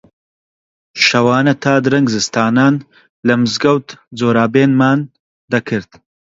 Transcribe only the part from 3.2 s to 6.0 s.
لە مزگەوت جۆرابێنمان دەکرد